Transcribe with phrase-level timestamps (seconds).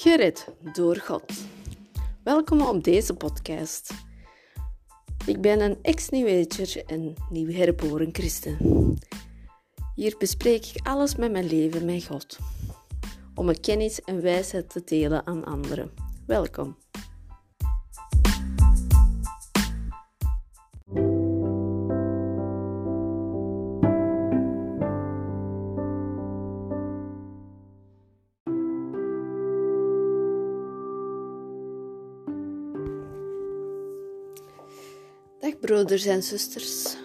[0.00, 1.32] Gered door God.
[2.24, 3.90] Welkom op deze podcast.
[5.26, 6.46] Ik ben een ex-New
[6.86, 8.56] en nieuw herboren christen.
[9.94, 12.38] Hier bespreek ik alles met mijn leven met God,
[13.34, 15.90] om mijn kennis en wijsheid te delen aan anderen.
[16.26, 16.76] Welkom.
[35.78, 36.96] Broeders en zusters.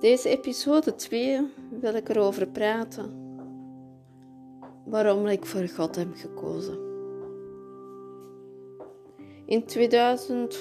[0.00, 1.40] Deze episode 2
[1.80, 3.10] wil ik erover praten
[4.84, 6.78] waarom ik voor God heb gekozen.
[9.44, 10.58] In 2000,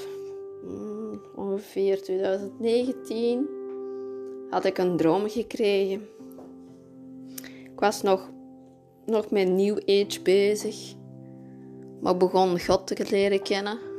[0.61, 3.49] hmm, ongeveer 2019,
[4.49, 6.07] had ik een droom gekregen.
[7.63, 8.29] Ik was nog,
[9.05, 10.93] nog met New Age bezig,
[12.01, 13.94] maar begon God te leren kennen.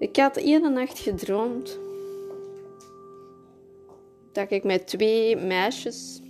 [0.00, 1.78] Ik had ene nacht gedroomd
[4.32, 6.20] dat ik met twee meisjes,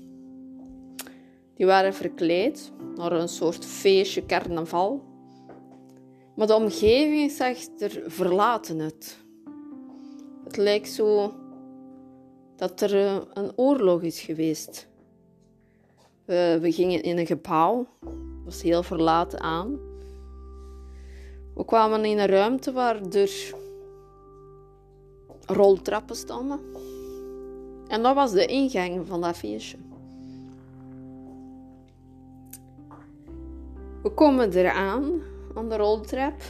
[1.54, 5.02] die waren verkleed naar een soort feestje, carnaval.
[6.36, 9.18] Maar de omgeving zag er verlaten uit.
[10.44, 11.34] Het lijkt zo
[12.56, 14.88] dat er eh, een oorlog is geweest.
[16.24, 17.86] We, we gingen in een gebouw,
[18.44, 19.89] was heel verlaten aan.
[21.60, 23.54] We kwamen in een ruimte waar er
[25.46, 26.60] roltrappen stonden.
[27.88, 29.76] En dat was de ingang van dat feestje.
[34.02, 35.22] We komen eraan,
[35.54, 36.42] aan de roltrap.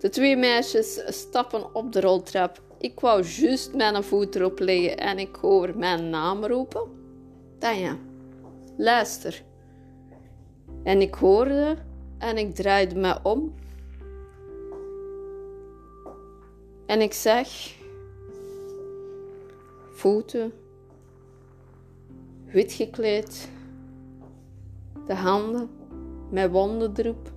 [0.00, 2.62] De twee meisjes stappen op de roltrap.
[2.78, 6.82] Ik wou juist mijn voet erop leggen en ik hoor mijn naam roepen.
[7.58, 7.96] Tanja,
[8.76, 9.42] luister.
[10.82, 11.76] En ik hoorde
[12.18, 13.54] en ik draaide me om.
[16.86, 17.76] En ik zeg,
[19.92, 20.52] voeten,
[22.44, 23.48] wit gekleed,
[25.06, 25.70] de handen
[26.30, 27.32] met wonden erop.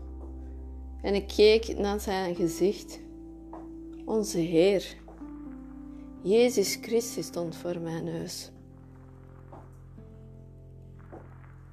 [1.02, 3.00] En ik keek naar zijn gezicht.
[4.06, 4.96] Onze Heer,
[6.22, 8.52] Jezus Christus stond voor mijn neus.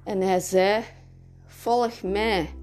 [0.03, 0.83] En hij zei,
[1.45, 2.56] volg mij.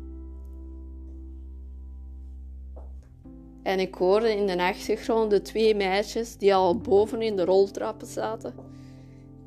[3.64, 8.06] En ik hoorde in de achtergrond de twee meisjes die al boven in de roltrappen
[8.06, 8.54] zaten.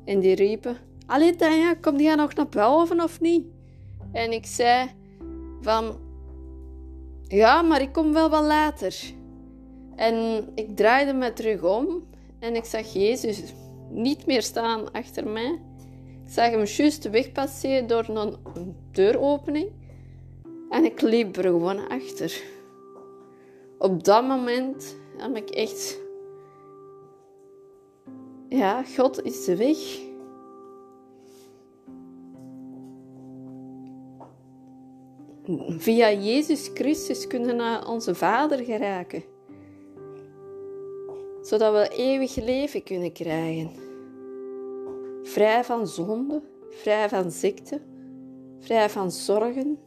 [0.04, 3.44] En die riepen: Allee Tanja, kom jij nog naar boven of niet?
[4.12, 4.90] En ik zei
[5.60, 5.96] van...
[7.28, 8.96] Ja, maar ik kom wel wat later.
[9.96, 12.06] En ik draaide me terug om
[12.38, 13.42] en ik zag Jezus
[13.90, 15.58] niet meer staan achter mij.
[16.24, 18.36] Ik zag hem juist wegpasseren door een
[18.92, 19.68] deuropening.
[20.70, 22.42] En ik liep er gewoon achter
[23.78, 26.00] op dat moment heb ik echt.
[28.48, 30.06] Ja, God is de weg.
[35.78, 39.22] Via Jezus Christus kunnen we naar onze Vader geraken,
[41.42, 43.70] zodat we eeuwig leven kunnen krijgen.
[45.22, 47.80] Vrij van zonde, vrij van ziekte,
[48.58, 49.78] vrij van zorgen,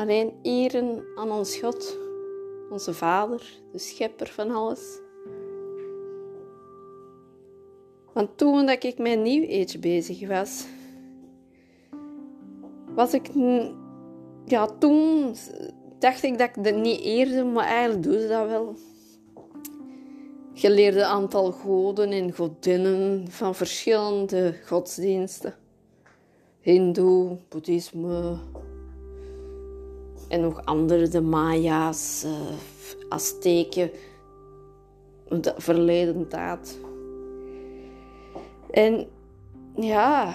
[0.00, 1.96] Alleen eren aan ons God,
[2.70, 4.98] onze Vader, de schepper van alles.
[8.12, 10.66] Want toen dat ik met New Age bezig was,
[12.94, 13.30] was ik...
[14.44, 15.34] Ja, toen
[15.98, 18.74] dacht ik dat ik dat niet eerde, maar eigenlijk doe ze dat wel.
[20.54, 25.54] Geleerde aantal goden en godinnen van verschillende godsdiensten.
[26.60, 28.38] Hindoe, boeddhisme,
[30.30, 32.32] en nog andere, de Maya's, uh,
[33.08, 33.90] Azteken,
[35.28, 36.78] de verleden tijd.
[38.70, 39.08] En
[39.74, 40.34] ja,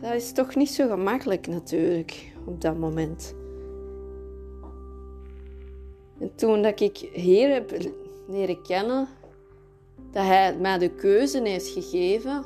[0.00, 3.34] dat is toch niet zo gemakkelijk natuurlijk op dat moment.
[6.18, 7.72] En toen dat ik Heer heb
[8.28, 9.08] leren kennen,
[10.10, 12.44] dat Hij mij de keuze heeft gegeven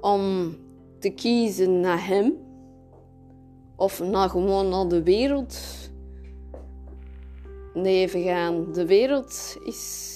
[0.00, 0.54] om
[0.98, 2.41] te kiezen naar Hem
[3.82, 5.58] of nou gewoon naar de wereld
[7.74, 8.72] leven gaan.
[8.72, 10.10] De wereld is,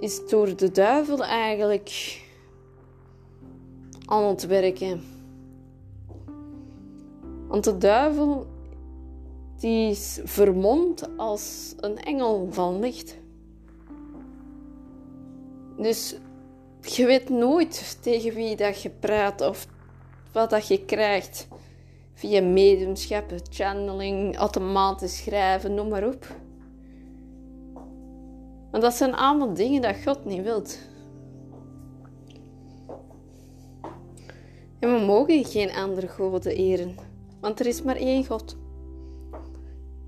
[0.00, 2.20] is door de duivel eigenlijk
[4.04, 5.02] aan het werken.
[7.48, 8.46] Want de duivel
[9.58, 13.18] die is vermomd als een engel van licht.
[15.76, 16.16] Dus
[16.80, 19.66] je weet nooit tegen wie dat je praat of
[20.32, 21.48] wat dat je krijgt.
[22.20, 26.26] Via mediumschap, channeling, automatisch schrijven, noem maar op.
[28.70, 30.78] Maar dat zijn allemaal dingen dat God niet wilt.
[34.78, 36.94] En we mogen geen andere goden eren,
[37.40, 38.56] want er is maar één God.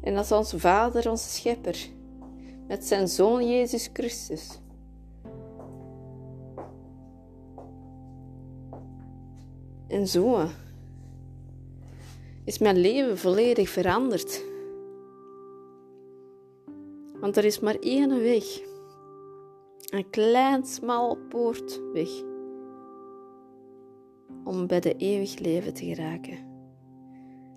[0.00, 1.88] En dat is onze Vader, onze Schepper,
[2.68, 4.58] met zijn Zoon Jezus Christus.
[9.88, 10.48] En zo
[12.44, 14.44] is mijn leven volledig veranderd.
[17.20, 18.44] Want er is maar één weg.
[19.90, 22.08] Een klein, smal poortweg.
[24.44, 26.50] Om bij de eeuwig leven te geraken.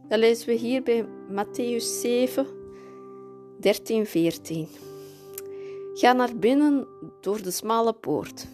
[0.08, 2.46] Dat lezen we hier bij Matthäus 7,
[3.60, 4.68] 13, 14.
[5.94, 6.88] Ga naar binnen
[7.22, 8.48] door de smalle poort.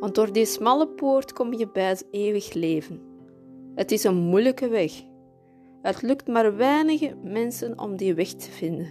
[0.00, 3.00] Want door die smalle poort kom je bij het eeuwig leven.
[3.74, 5.08] Het is een moeilijke weg.
[5.82, 8.88] Het lukt maar weinige mensen om die weg te vinden.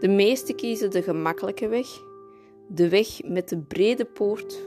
[0.00, 1.86] De meesten kiezen de gemakkelijke weg,
[2.68, 4.58] de weg met de brede poort.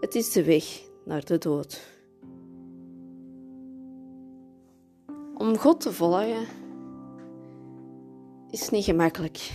[0.00, 0.64] Het is de weg
[1.04, 1.96] naar de dood.
[5.34, 6.46] Om God te volgen
[8.50, 9.50] is niet gemakkelijk.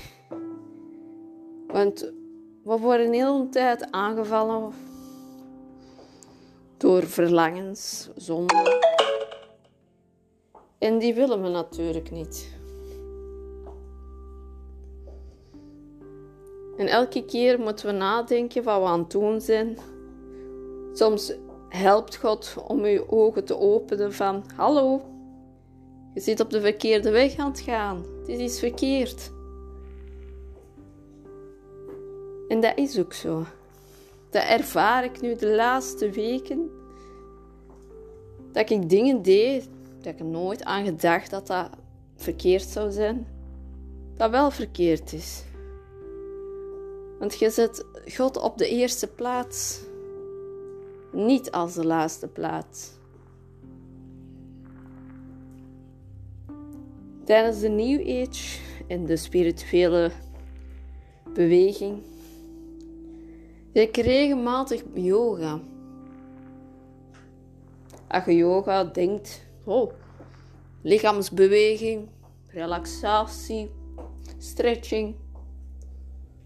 [1.67, 2.13] Want
[2.63, 4.71] we worden de hele tijd aangevallen
[6.77, 8.92] door verlangens, zonden.
[10.83, 12.51] En die willen we natuurlijk niet.
[16.77, 19.77] En elke keer moeten we nadenken wat we aan het doen zijn.
[20.93, 21.33] Soms
[21.69, 25.01] helpt God om je ogen te openen van hallo,
[26.13, 28.05] je zit op de verkeerde weg aan het gaan.
[28.25, 29.31] Dit is verkeerd.
[32.47, 33.43] En dat is ook zo.
[34.29, 36.69] Dat ervaar ik nu de laatste weken.
[38.51, 39.69] Dat ik dingen deed
[40.03, 41.69] dat ik nooit aan gedacht dat dat
[42.15, 43.27] verkeerd zou zijn.
[44.13, 45.43] Dat wel verkeerd is.
[47.19, 47.85] Want je zet
[48.15, 49.81] God op de eerste plaats,
[51.11, 52.91] niet als de laatste plaats.
[57.23, 60.11] Tijdens de New Age en de spirituele
[61.33, 62.01] beweging
[63.73, 65.59] ik regelmatig yoga.
[68.07, 69.91] Als je yoga denkt, oh,
[70.81, 72.09] lichaamsbeweging,
[72.47, 73.71] relaxatie,
[74.37, 75.15] stretching,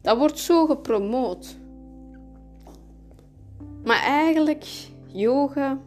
[0.01, 1.57] dat wordt zo gepromoot.
[3.83, 4.65] Maar eigenlijk,
[5.05, 5.79] yoga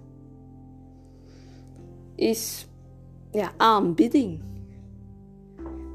[2.14, 2.66] is
[3.32, 4.40] ja, aanbidding.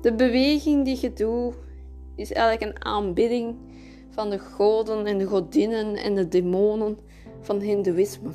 [0.01, 1.55] De beweging die je doet
[2.15, 3.55] is eigenlijk een aanbidding
[4.09, 6.97] van de goden en de godinnen en de demonen
[7.41, 8.29] van Hindoeïsme.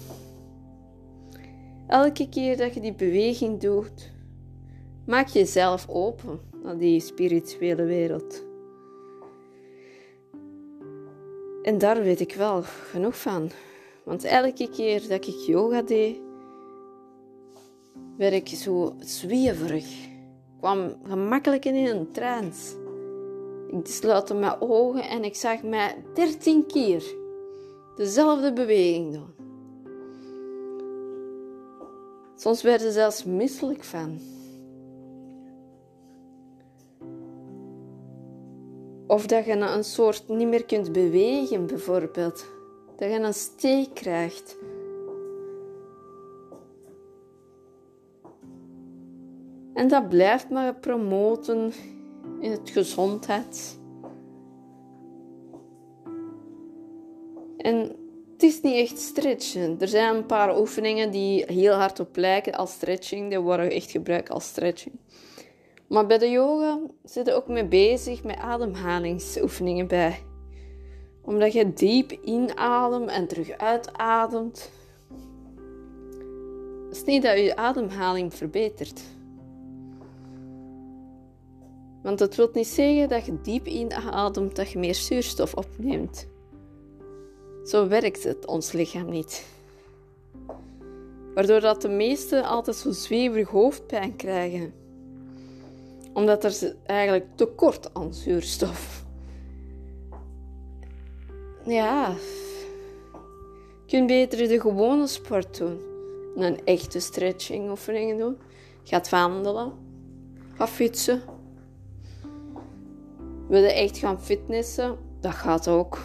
[1.91, 4.13] Elke keer dat je die beweging doet,
[5.07, 8.45] maak jezelf open naar die spirituele wereld.
[11.63, 13.51] En daar weet ik wel genoeg van.
[14.05, 16.17] Want elke keer dat ik yoga deed,
[18.17, 20.09] werd ik zo zweverig.
[20.59, 22.77] kwam gemakkelijk in een trance.
[23.71, 27.15] Ik sluitte mijn ogen en ik zag mij dertien keer
[27.97, 29.40] dezelfde beweging doen.
[32.41, 34.19] Soms werd er zelfs misselijk van.
[39.07, 42.47] Of dat je een soort niet meer kunt bewegen, bijvoorbeeld.
[42.97, 44.57] Dat je een steek krijgt.
[49.75, 51.73] En dat blijft maar promoten
[52.39, 53.79] in het gezondheid.
[57.57, 58.00] En
[58.41, 59.77] het is niet echt stretchen.
[59.81, 63.29] Er zijn een paar oefeningen die heel hard op lijken als stretching.
[63.29, 64.95] Die worden echt gebruikt als stretching.
[65.89, 70.23] Maar bij de yoga zit je ook mee bezig met ademhalingsoefeningen bij.
[71.23, 74.71] Omdat je diep inademt en terug uitademt.
[76.89, 79.03] Het is niet dat je ademhaling verbetert.
[82.03, 86.30] Want dat wil niet zeggen dat je diep inademt, dat je meer zuurstof opneemt.
[87.65, 89.47] Zo werkt het ons lichaam niet.
[91.35, 94.75] Waardoor dat de meesten altijd zo zweverig hoofdpijn krijgen.
[96.13, 99.05] Omdat er eigenlijk tekort aan zuurstof.
[101.65, 102.15] Ja,
[103.87, 105.81] je kunt beter de gewone sport doen.
[106.37, 108.37] Een echte stretching oefeningen doen.
[108.85, 109.73] Gaat wandelen.
[110.57, 111.23] Ga fietsen
[113.51, 115.99] willen echt gaan fitnessen, dat gaat ook.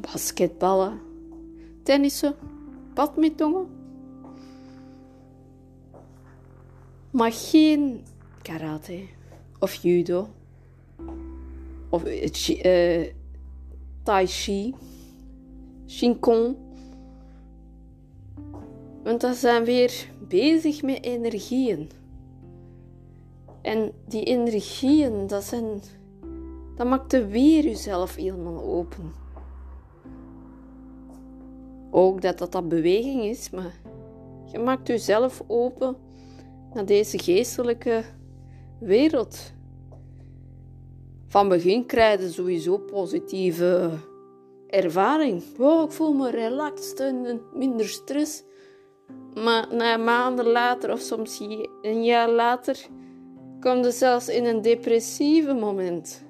[0.00, 1.00] Basketballen,
[1.82, 2.34] tennissen,
[2.94, 3.66] badmintonnen.
[7.10, 8.04] Maar geen
[8.42, 9.00] karate
[9.58, 10.28] of judo
[11.88, 13.06] of uh,
[14.02, 14.74] tai chi,
[15.86, 16.56] shinkong.
[19.02, 21.90] Want dat zijn weer bezig met energieën.
[23.62, 25.80] En die energieën, dat, zijn,
[26.76, 29.12] dat maakt weer jezelf helemaal open.
[31.90, 33.74] Ook dat dat, dat beweging is, maar
[34.52, 35.96] je maakt jezelf open
[36.72, 38.04] naar deze geestelijke
[38.80, 39.52] wereld.
[41.26, 43.90] Van begin krijg je sowieso positieve
[44.66, 45.42] ervaring.
[45.56, 48.42] Wow, ik voel me relaxed en minder stress.
[49.34, 51.40] Maar na maanden later, of soms
[51.82, 52.86] een jaar later,
[53.60, 56.24] kom je zelfs in een depressieve moment.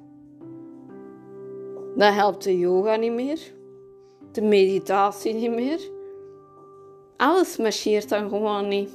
[1.97, 3.55] Dan helpt de yoga niet meer,
[4.37, 5.90] de meditatie niet meer.
[7.16, 8.90] Alles marcheert dan gewoon niet.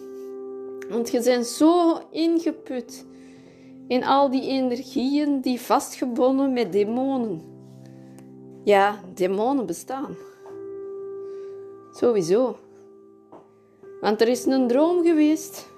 [0.90, 3.06] Want je bent zo ingeput
[3.88, 7.42] in al die energieën die vastgebonden met demonen.
[8.64, 10.16] Ja, demonen bestaan.
[11.92, 12.58] Sowieso.
[14.02, 15.70] Want er is een droom geweest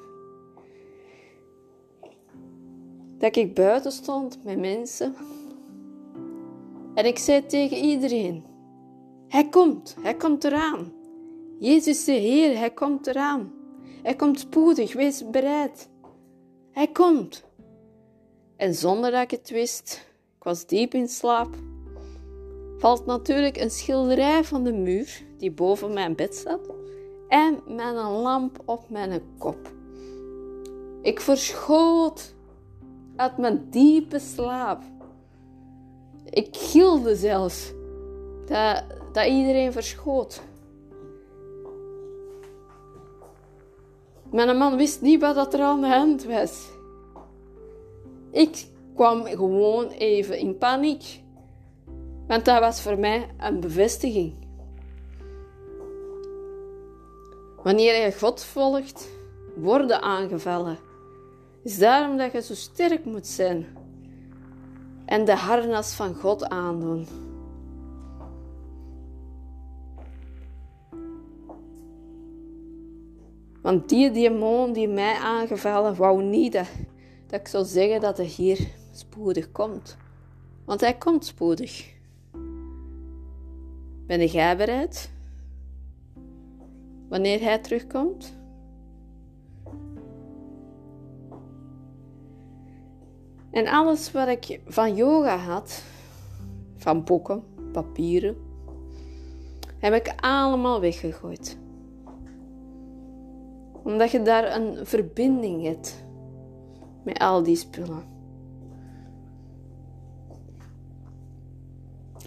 [3.17, 5.15] dat ik buiten stond met mensen.
[6.93, 8.52] En ik zei tegen iedereen:
[9.33, 10.91] Hij komt, hij komt eraan.
[11.59, 13.51] Jezus de Heer, hij komt eraan.
[14.03, 15.89] Hij komt spoedig, wees bereid.
[16.71, 17.43] Hij komt.
[18.55, 21.55] En zonder dat ik het wist, ik was diep in slaap,
[22.77, 26.69] valt natuurlijk een schilderij van de muur die boven mijn bed staat
[27.27, 29.71] en met een lamp op mijn kop.
[31.01, 32.33] Ik verschoot
[33.15, 34.83] uit mijn diepe slaap.
[36.23, 37.71] Ik gilde zelfs
[38.45, 40.41] dat, dat iedereen verschoot.
[44.31, 46.69] Mijn man wist niet wat er aan de hand was.
[48.31, 51.21] Ik kwam gewoon even in paniek.
[52.27, 54.33] Want dat was voor mij een bevestiging.
[57.63, 59.09] Wanneer je God volgt,
[59.55, 60.77] worden aangevallen.
[61.63, 63.65] is daarom dat je zo sterk moet zijn
[65.05, 67.07] en de harnas van God aandoen.
[73.63, 76.67] Want die demon die mij aangevallen, wou niet dat,
[77.27, 79.97] dat ik zou zeggen dat hij hier spoedig komt.
[80.65, 81.93] Want hij komt spoedig.
[84.07, 85.11] Ben jij bereid?
[87.09, 88.33] Wanneer hij terugkomt?
[93.51, 95.83] En alles wat ik van yoga had,
[96.77, 98.35] van boeken, papieren,
[99.77, 101.57] heb ik allemaal weggegooid.
[103.83, 106.03] Omdat je daar een verbinding hebt
[107.03, 108.11] met al die spullen.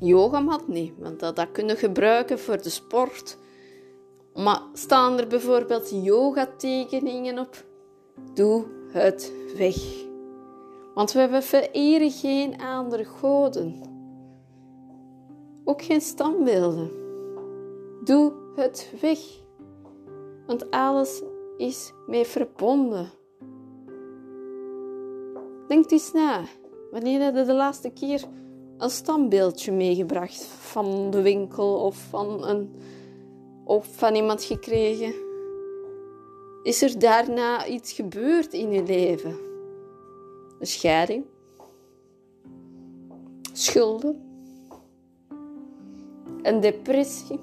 [0.01, 3.39] Yogamat niet, want dat, dat kun je gebruiken voor de sport.
[4.35, 7.65] Maar staan er bijvoorbeeld yoga-tekeningen op?
[8.35, 10.05] Doe het weg.
[10.95, 13.83] Want we vereren geen andere goden.
[15.65, 16.91] Ook geen standbeelden.
[18.05, 19.19] Doe het weg.
[20.47, 21.23] Want alles
[21.57, 23.11] is mee verbonden.
[25.69, 26.45] Denk eens na.
[26.91, 28.25] Wanneer heb je de laatste keer
[28.79, 32.75] een standbeeldje meegebracht van de winkel of van, een,
[33.65, 35.15] of van iemand gekregen?
[36.63, 39.37] Is er daarna iets gebeurd in je leven?
[40.59, 41.25] Een scheiding?
[43.53, 44.21] Schulden?
[46.43, 47.41] Een depressie?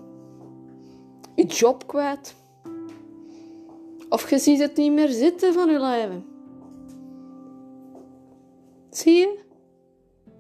[1.36, 2.36] Je job kwijt?
[4.14, 6.26] Of je ziet het niet meer zitten van je leven?
[8.90, 9.40] Zie je?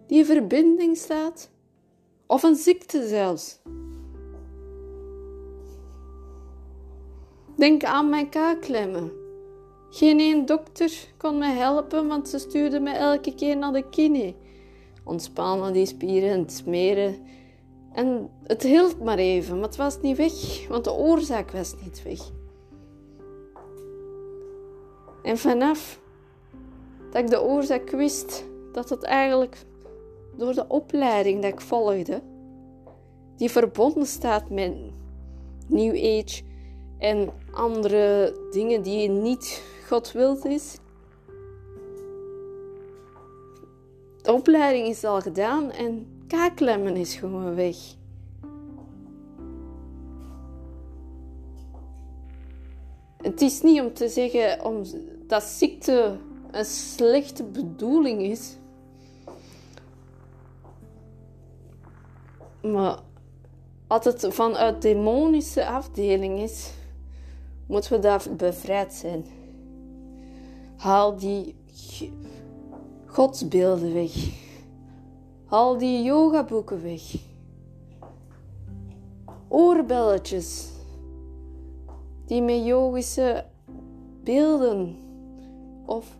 [0.07, 1.49] Die verbinding staat.
[2.27, 3.59] Of een ziekte zelfs.
[7.57, 9.11] Denk aan mijn kaakklemmen.
[9.89, 14.33] Geen één dokter kon me helpen, want ze stuurde me elke keer naar de kine.
[15.03, 17.15] Ontspannen die spieren en smeren.
[17.93, 22.03] En het hield maar even, maar het was niet weg, want de oorzaak was niet
[22.03, 22.41] weg.
[25.23, 25.99] En vanaf
[27.11, 29.65] dat ik de oorzaak wist dat het eigenlijk
[30.37, 32.21] door de opleiding dat ik volgde,
[33.37, 34.73] die verbonden staat met
[35.67, 36.43] New Age
[36.97, 40.77] en andere dingen die niet God wilt is.
[44.21, 47.77] De opleiding is al gedaan en kaaklemmen is gewoon weg.
[53.17, 54.83] Het is niet om te zeggen, om
[55.27, 56.17] dat ziekte
[56.51, 58.57] een slechte bedoeling is.
[62.61, 62.99] Maar
[63.87, 66.73] als het vanuit demonische afdeling is,
[67.65, 69.25] moeten we daar bevrijd zijn.
[70.77, 71.55] Haal die
[73.05, 74.11] godsbeelden weg.
[75.45, 77.15] Haal die yogaboeken weg.
[79.47, 80.69] Oorbelletjes
[82.25, 83.45] die met yogische
[84.23, 85.02] beelden
[85.85, 86.17] of,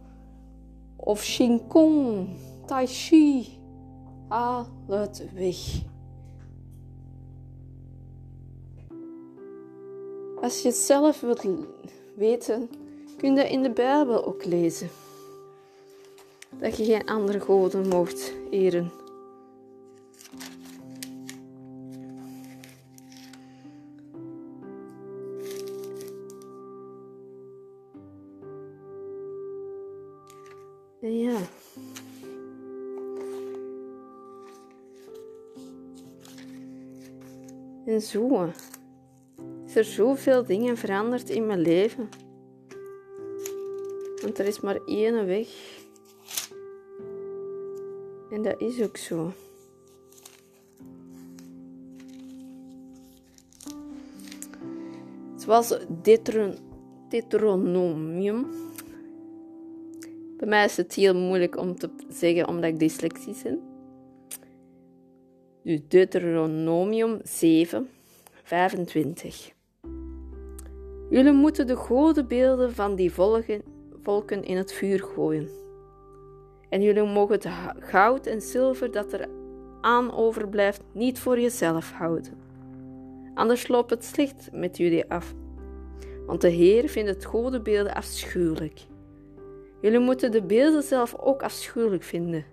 [0.95, 2.27] of Shinkong,
[2.65, 3.57] Tai Chi,
[4.27, 5.57] haal het weg.
[10.41, 11.45] Als je het zelf wilt
[12.15, 12.69] weten,
[13.17, 14.89] kun je in de Bijbel ook lezen.
[16.59, 19.02] Dat je geen andere goden mocht eren.
[31.05, 31.37] Ja.
[37.85, 38.49] En zo
[39.65, 42.09] is er zoveel dingen veranderd in mijn leven.
[44.21, 45.47] Want er is maar één weg.
[48.29, 49.31] En dat is ook zo.
[55.35, 55.77] Zoals
[57.09, 58.71] Deuteronomium.
[60.43, 63.59] Bij mij is het heel moeilijk om te zeggen omdat ik dyslexisch ben.
[65.63, 67.89] Dus Deuteronomium 7,
[68.43, 69.51] 25.
[71.09, 73.61] Jullie moeten de godenbeelden van die volken,
[74.01, 75.49] volken in het vuur gooien.
[76.69, 77.47] En jullie mogen het
[77.79, 79.29] goud en zilver dat er
[79.81, 82.33] aan overblijft niet voor jezelf houden.
[83.33, 85.33] Anders loopt het slecht met jullie af.
[86.25, 88.91] Want de Heer vindt het godenbeelden afschuwelijk.
[89.83, 92.45] Jullie moeten de beelden zelf ook afschuwelijk vinden.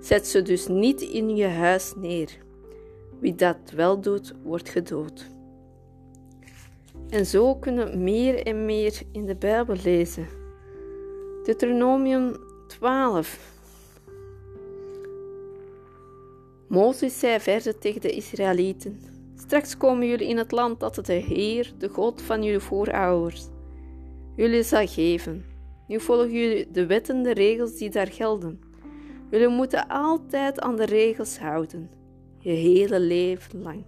[0.00, 2.38] Zet ze dus niet in je huis neer.
[3.20, 5.26] Wie dat wel doet, wordt gedood.
[7.08, 10.26] En zo kunnen we meer en meer in de Bijbel lezen.
[11.44, 13.38] Deuteronomium 12.
[16.68, 19.00] Mozes zei verder tegen de Israëlieten:
[19.36, 23.48] Straks komen jullie in het land dat de Heer, de God van jullie voorouders,
[24.36, 25.53] jullie zal geven.
[25.94, 28.60] Nu volgen jullie de wetten en de regels die daar gelden.
[29.30, 31.90] Jullie moeten altijd aan de regels houden,
[32.38, 33.84] je hele leven lang.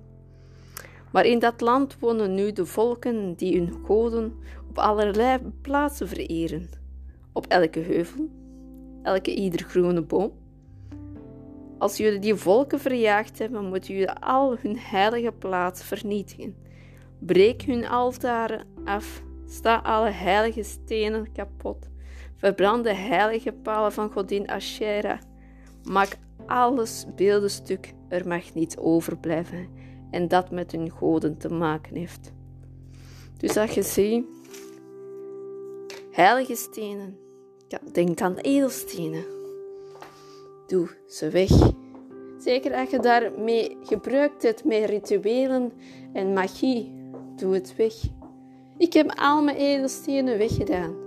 [1.13, 4.35] Maar in dat land wonen nu de volken die hun goden
[4.69, 6.69] op allerlei plaatsen vereren.
[7.33, 8.29] Op elke heuvel,
[9.03, 10.33] elke ieder groene boom.
[11.79, 16.57] Als jullie die volken verjaagd hebben, moeten jullie al hun heilige plaats vernietigen.
[17.19, 21.95] Breek hun altaren af, sta alle heilige stenen kapot.
[22.37, 25.19] Verbrand de heilige palen van godin Asherah.
[25.85, 29.69] Maak alles beeldenstuk, er mag niets overblijven
[30.11, 32.33] en dat met hun goden te maken heeft.
[33.37, 34.25] Dus als je ziet,
[36.11, 37.19] heilige stenen,
[37.93, 39.25] denk aan edelstenen,
[40.67, 41.51] doe ze weg.
[42.39, 45.73] Zeker als je daarmee gebruikt hebt met rituelen
[46.13, 47.95] en magie, doe het weg.
[48.79, 51.06] Ik heb al mijn edelstenen weggedaan.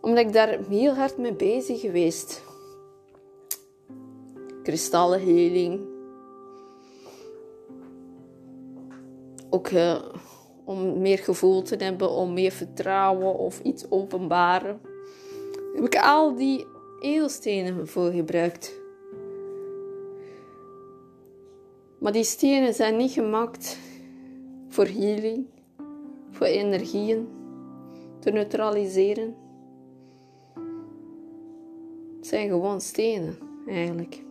[0.00, 2.42] Omdat ik daar heel hard mee bezig geweest.
[4.62, 5.80] Kristallenheling,
[9.50, 10.02] ook uh,
[10.64, 14.80] om meer gevoel te hebben, om meer vertrouwen of iets openbaren.
[15.74, 16.66] Heb ik al die
[17.00, 18.80] edelstenen voor gebruikt.
[21.98, 23.78] Maar die stenen zijn niet gemaakt
[24.68, 25.46] voor healing,
[26.30, 27.28] voor energieën
[28.18, 29.47] te neutraliseren.
[32.28, 34.22] Het zijn gewoon stenen eigenlijk.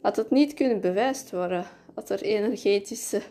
[0.00, 3.22] Had het niet kunnen bewijst worden, dat er energetische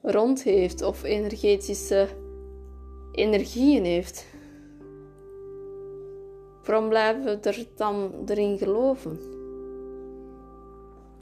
[0.00, 2.08] rond heeft of energetische
[3.12, 4.26] energieën heeft.
[6.64, 9.18] Waarom blijven we er dan erin geloven?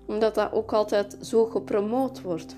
[0.07, 2.57] Omdat dat ook altijd zo gepromoot wordt.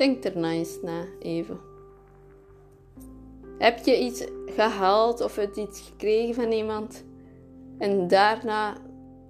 [0.00, 1.60] Denk er nou eens na, even.
[3.58, 7.04] Heb je iets gehaald of iets gekregen van iemand
[7.78, 8.76] en daarna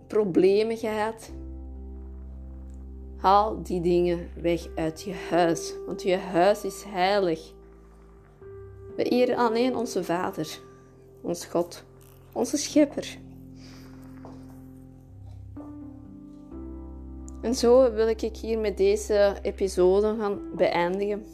[0.07, 1.31] problemen gehad,
[3.17, 7.53] haal die dingen weg uit je huis, want je huis is heilig.
[8.97, 10.59] We eren alleen onze Vader,
[11.21, 11.85] ons God,
[12.33, 13.19] onze Schepper.
[17.41, 21.25] En zo wil ik hier met deze episode gaan beëindigen.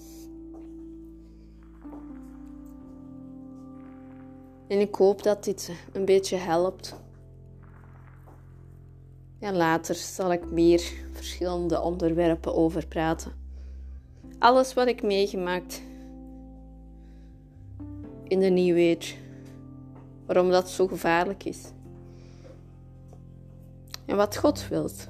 [4.69, 6.95] En ik hoop dat dit een beetje helpt.
[9.39, 13.33] En later zal ik meer verschillende onderwerpen over praten.
[14.39, 15.83] Alles wat ik meegemaakt
[18.25, 19.15] in de New Age.
[20.27, 21.73] Waarom dat zo gevaarlijk is.
[24.05, 25.09] En wat God wilt.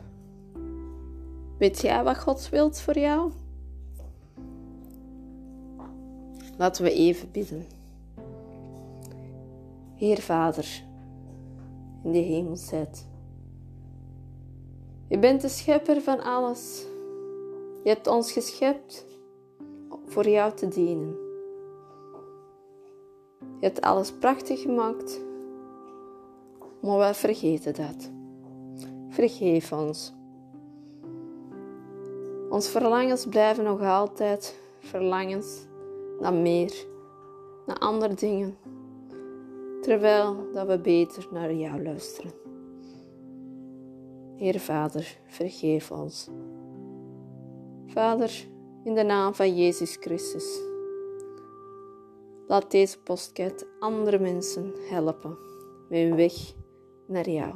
[1.59, 3.31] Weet jij wat God wilt voor jou?
[6.57, 7.67] Laten we even bidden.
[9.95, 10.83] Heer Vader,
[12.03, 12.57] in de hemel.
[15.09, 16.87] Je bent de schepper van alles.
[17.83, 19.05] Je hebt ons geschept
[20.07, 21.17] voor jou te dienen.
[23.41, 25.21] Je hebt alles prachtig gemaakt,
[26.83, 28.11] maar we vergeten dat.
[29.09, 30.16] Vergeef ons.
[32.57, 35.67] Ons verlangens blijven nog altijd verlangens
[36.21, 36.87] naar meer,
[37.67, 38.57] naar andere dingen,
[39.81, 42.33] terwijl dat we beter naar jou luisteren.
[44.37, 46.29] Heer Vader, vergeef ons.
[47.87, 48.47] Vader,
[48.85, 50.61] in de naam van Jezus Christus,
[52.47, 55.39] laat deze postket andere mensen helpen
[55.89, 56.55] met hun weg
[57.07, 57.55] naar jou.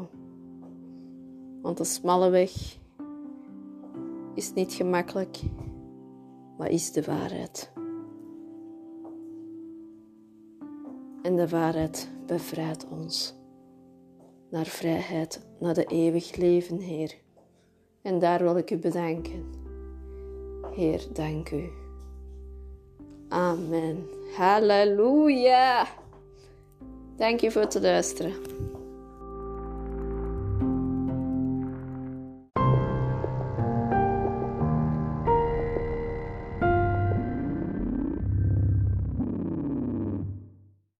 [1.62, 2.78] Want de smalle weg
[4.34, 5.40] is niet gemakkelijk,
[6.58, 7.72] maar is de waarheid.
[11.22, 13.34] En de waarheid bevrijdt ons
[14.50, 17.14] naar vrijheid, naar de eeuwig leven, Heer.
[18.02, 19.44] En daar wil ik u bedanken.
[20.74, 21.70] Heer, dank u.
[23.28, 24.06] Amen.
[24.36, 25.86] Halleluja.
[27.16, 28.32] Dank je voor het luisteren.